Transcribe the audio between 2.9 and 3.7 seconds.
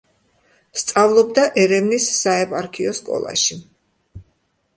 სკოლაში.